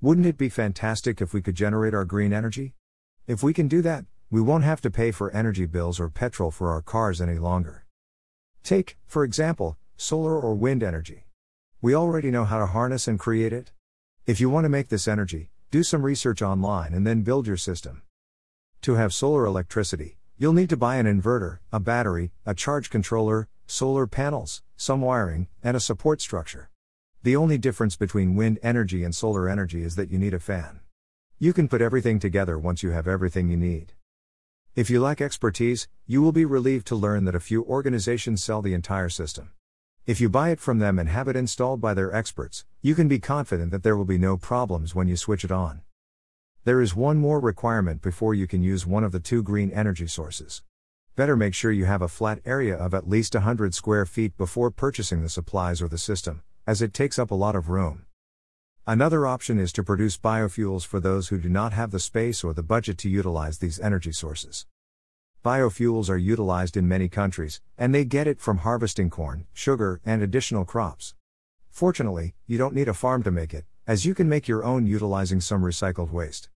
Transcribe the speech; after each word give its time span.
Wouldn't 0.00 0.28
it 0.28 0.38
be 0.38 0.48
fantastic 0.48 1.20
if 1.20 1.34
we 1.34 1.42
could 1.42 1.56
generate 1.56 1.92
our 1.92 2.04
green 2.04 2.32
energy? 2.32 2.74
If 3.26 3.42
we 3.42 3.52
can 3.52 3.66
do 3.66 3.82
that, 3.82 4.04
we 4.30 4.40
won't 4.40 4.62
have 4.62 4.80
to 4.82 4.92
pay 4.92 5.10
for 5.10 5.32
energy 5.32 5.66
bills 5.66 5.98
or 5.98 6.08
petrol 6.08 6.52
for 6.52 6.70
our 6.70 6.80
cars 6.80 7.20
any 7.20 7.36
longer. 7.36 7.84
Take, 8.62 8.96
for 9.08 9.24
example, 9.24 9.76
solar 9.96 10.38
or 10.38 10.54
wind 10.54 10.84
energy. 10.84 11.26
We 11.82 11.96
already 11.96 12.30
know 12.30 12.44
how 12.44 12.60
to 12.60 12.66
harness 12.66 13.08
and 13.08 13.18
create 13.18 13.52
it. 13.52 13.72
If 14.24 14.40
you 14.40 14.48
want 14.48 14.66
to 14.66 14.68
make 14.68 14.88
this 14.88 15.08
energy, 15.08 15.50
do 15.72 15.82
some 15.82 16.04
research 16.04 16.42
online 16.42 16.94
and 16.94 17.04
then 17.04 17.22
build 17.22 17.48
your 17.48 17.56
system. 17.56 18.02
To 18.82 18.94
have 18.94 19.12
solar 19.12 19.46
electricity, 19.46 20.18
you'll 20.36 20.52
need 20.52 20.70
to 20.70 20.76
buy 20.76 20.98
an 20.98 21.06
inverter, 21.06 21.58
a 21.72 21.80
battery, 21.80 22.30
a 22.46 22.54
charge 22.54 22.88
controller, 22.88 23.48
solar 23.66 24.06
panels, 24.06 24.62
some 24.76 25.00
wiring, 25.00 25.48
and 25.60 25.76
a 25.76 25.80
support 25.80 26.20
structure. 26.20 26.70
The 27.24 27.34
only 27.34 27.58
difference 27.58 27.96
between 27.96 28.36
wind 28.36 28.60
energy 28.62 29.02
and 29.02 29.12
solar 29.12 29.48
energy 29.48 29.82
is 29.82 29.96
that 29.96 30.08
you 30.08 30.18
need 30.18 30.34
a 30.34 30.38
fan. 30.38 30.78
You 31.40 31.52
can 31.52 31.66
put 31.66 31.82
everything 31.82 32.20
together 32.20 32.56
once 32.56 32.84
you 32.84 32.90
have 32.90 33.08
everything 33.08 33.48
you 33.48 33.56
need. 33.56 33.94
If 34.76 34.88
you 34.88 35.00
lack 35.00 35.20
expertise, 35.20 35.88
you 36.06 36.22
will 36.22 36.30
be 36.30 36.44
relieved 36.44 36.86
to 36.86 36.94
learn 36.94 37.24
that 37.24 37.34
a 37.34 37.40
few 37.40 37.64
organizations 37.64 38.44
sell 38.44 38.62
the 38.62 38.72
entire 38.72 39.08
system. 39.08 39.50
If 40.06 40.20
you 40.20 40.28
buy 40.28 40.50
it 40.50 40.60
from 40.60 40.78
them 40.78 40.96
and 40.96 41.08
have 41.08 41.26
it 41.26 41.34
installed 41.34 41.80
by 41.80 41.92
their 41.92 42.14
experts, 42.14 42.64
you 42.82 42.94
can 42.94 43.08
be 43.08 43.18
confident 43.18 43.72
that 43.72 43.82
there 43.82 43.96
will 43.96 44.04
be 44.04 44.16
no 44.16 44.36
problems 44.36 44.94
when 44.94 45.08
you 45.08 45.16
switch 45.16 45.44
it 45.44 45.50
on. 45.50 45.82
There 46.62 46.80
is 46.80 46.94
one 46.94 47.18
more 47.18 47.40
requirement 47.40 48.00
before 48.00 48.32
you 48.32 48.46
can 48.46 48.62
use 48.62 48.86
one 48.86 49.02
of 49.02 49.10
the 49.10 49.18
two 49.18 49.42
green 49.42 49.72
energy 49.72 50.06
sources. 50.06 50.62
Better 51.16 51.36
make 51.36 51.54
sure 51.54 51.72
you 51.72 51.86
have 51.86 52.00
a 52.00 52.06
flat 52.06 52.38
area 52.44 52.76
of 52.76 52.94
at 52.94 53.08
least 53.08 53.34
100 53.34 53.74
square 53.74 54.06
feet 54.06 54.36
before 54.36 54.70
purchasing 54.70 55.22
the 55.22 55.28
supplies 55.28 55.82
or 55.82 55.88
the 55.88 55.98
system, 55.98 56.42
as 56.68 56.82
it 56.82 56.92
takes 56.92 57.18
up 57.18 57.30
a 57.30 57.34
lot 57.34 57.56
of 57.56 57.70
room. 57.70 58.04
Another 58.86 59.26
option 59.26 59.58
is 59.58 59.72
to 59.72 59.82
produce 59.82 60.18
biofuels 60.18 60.84
for 60.84 61.00
those 61.00 61.28
who 61.28 61.38
do 61.38 61.48
not 61.48 61.72
have 61.72 61.92
the 61.92 61.98
space 61.98 62.44
or 62.44 62.52
the 62.52 62.62
budget 62.62 62.98
to 62.98 63.08
utilize 63.08 63.56
these 63.56 63.80
energy 63.80 64.12
sources. 64.12 64.66
Biofuels 65.42 66.10
are 66.10 66.18
utilized 66.18 66.76
in 66.76 66.86
many 66.86 67.08
countries, 67.08 67.62
and 67.78 67.94
they 67.94 68.04
get 68.04 68.26
it 68.26 68.38
from 68.38 68.58
harvesting 68.58 69.08
corn, 69.08 69.46
sugar, 69.54 70.02
and 70.04 70.22
additional 70.22 70.66
crops. 70.66 71.14
Fortunately, 71.70 72.34
you 72.46 72.58
don't 72.58 72.74
need 72.74 72.88
a 72.88 72.92
farm 72.92 73.22
to 73.22 73.30
make 73.30 73.54
it, 73.54 73.64
as 73.86 74.04
you 74.04 74.14
can 74.14 74.28
make 74.28 74.46
your 74.46 74.62
own 74.62 74.86
utilizing 74.86 75.40
some 75.40 75.62
recycled 75.62 76.10
waste. 76.10 76.50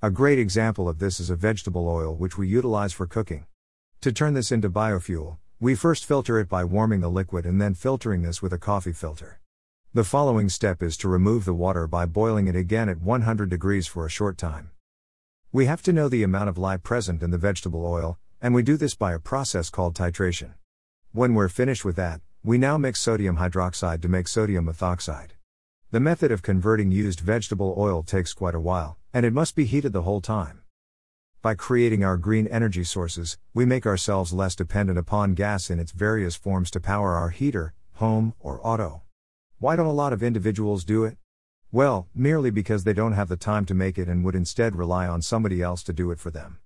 A 0.00 0.12
great 0.12 0.38
example 0.38 0.88
of 0.88 1.00
this 1.00 1.18
is 1.18 1.30
a 1.30 1.34
vegetable 1.34 1.88
oil 1.88 2.14
which 2.14 2.38
we 2.38 2.46
utilize 2.46 2.92
for 2.92 3.08
cooking. 3.08 3.46
To 4.02 4.12
turn 4.12 4.34
this 4.34 4.52
into 4.52 4.70
biofuel, 4.70 5.38
we 5.62 5.76
first 5.76 6.04
filter 6.04 6.40
it 6.40 6.48
by 6.48 6.64
warming 6.64 6.98
the 6.98 7.08
liquid 7.08 7.46
and 7.46 7.62
then 7.62 7.72
filtering 7.72 8.22
this 8.22 8.42
with 8.42 8.52
a 8.52 8.58
coffee 8.58 8.90
filter. 8.90 9.38
The 9.94 10.02
following 10.02 10.48
step 10.48 10.82
is 10.82 10.96
to 10.96 11.08
remove 11.08 11.44
the 11.44 11.54
water 11.54 11.86
by 11.86 12.04
boiling 12.04 12.48
it 12.48 12.56
again 12.56 12.88
at 12.88 13.00
100 13.00 13.48
degrees 13.48 13.86
for 13.86 14.04
a 14.04 14.10
short 14.10 14.36
time. 14.36 14.72
We 15.52 15.66
have 15.66 15.80
to 15.82 15.92
know 15.92 16.08
the 16.08 16.24
amount 16.24 16.48
of 16.48 16.58
lye 16.58 16.78
present 16.78 17.22
in 17.22 17.30
the 17.30 17.38
vegetable 17.38 17.86
oil, 17.86 18.18
and 18.40 18.56
we 18.56 18.64
do 18.64 18.76
this 18.76 18.96
by 18.96 19.12
a 19.12 19.20
process 19.20 19.70
called 19.70 19.94
titration. 19.94 20.54
When 21.12 21.32
we're 21.32 21.48
finished 21.48 21.84
with 21.84 21.94
that, 21.94 22.22
we 22.42 22.58
now 22.58 22.76
mix 22.76 22.98
sodium 22.98 23.36
hydroxide 23.36 24.02
to 24.02 24.08
make 24.08 24.26
sodium 24.26 24.66
methoxide. 24.66 25.30
The 25.92 26.00
method 26.00 26.32
of 26.32 26.42
converting 26.42 26.90
used 26.90 27.20
vegetable 27.20 27.76
oil 27.78 28.02
takes 28.02 28.32
quite 28.32 28.56
a 28.56 28.60
while, 28.60 28.98
and 29.14 29.24
it 29.24 29.32
must 29.32 29.54
be 29.54 29.66
heated 29.66 29.92
the 29.92 30.02
whole 30.02 30.20
time. 30.20 30.61
By 31.42 31.56
creating 31.56 32.04
our 32.04 32.16
green 32.18 32.46
energy 32.46 32.84
sources, 32.84 33.36
we 33.52 33.64
make 33.64 33.84
ourselves 33.84 34.32
less 34.32 34.54
dependent 34.54 34.96
upon 34.96 35.34
gas 35.34 35.70
in 35.70 35.80
its 35.80 35.90
various 35.90 36.36
forms 36.36 36.70
to 36.70 36.78
power 36.78 37.14
our 37.14 37.30
heater, 37.30 37.74
home, 37.94 38.34
or 38.38 38.64
auto. 38.64 39.02
Why 39.58 39.74
don't 39.74 39.86
a 39.86 39.92
lot 39.92 40.12
of 40.12 40.22
individuals 40.22 40.84
do 40.84 41.02
it? 41.02 41.16
Well, 41.72 42.06
merely 42.14 42.50
because 42.50 42.84
they 42.84 42.92
don't 42.92 43.14
have 43.14 43.28
the 43.28 43.36
time 43.36 43.64
to 43.66 43.74
make 43.74 43.98
it 43.98 44.06
and 44.06 44.24
would 44.24 44.36
instead 44.36 44.76
rely 44.76 45.08
on 45.08 45.20
somebody 45.20 45.60
else 45.60 45.82
to 45.82 45.92
do 45.92 46.12
it 46.12 46.20
for 46.20 46.30
them. 46.30 46.60